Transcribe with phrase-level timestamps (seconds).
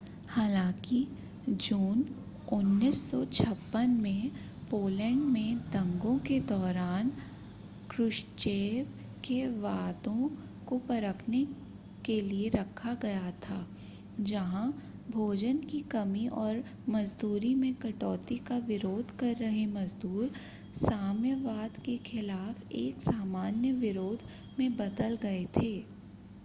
[0.27, 0.99] हालांकि
[1.47, 1.99] जून
[2.53, 4.31] 1956 में
[4.71, 7.09] पोलैंड में दंगों के दौरान
[7.89, 8.87] क्रुश्चेव
[9.25, 10.29] के वादों
[10.67, 11.43] को परखने
[12.05, 13.65] के लिए रखा गया था
[14.21, 14.65] जहां
[15.11, 16.63] भोजन की कमी और
[16.89, 20.31] मज़दूरी में कटौती का विरोध कर रहे मज़दूर
[20.77, 24.23] साम्यवाद के ख़िलाफ़ एक सामान्य विरोध
[24.59, 25.73] में बदल गए थे